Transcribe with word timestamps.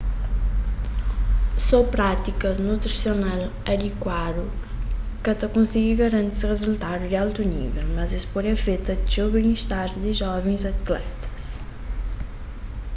só 1.67 1.79
prátikas 1.95 2.57
nutrisional 2.67 3.41
adikuadu 3.73 4.43
ka 5.23 5.31
ta 5.39 5.47
konsigi 5.55 5.93
garanti 6.03 6.43
rizultadus 6.53 7.09
di 7.11 7.15
altu 7.23 7.41
nível 7.55 7.85
mas 7.97 8.09
es 8.19 8.25
pode 8.33 8.49
afeta 8.57 8.93
txeu 9.07 9.27
ben-istar 9.35 9.89
di 10.03 10.11
jovens 10.21 10.63
atletas 10.73 11.41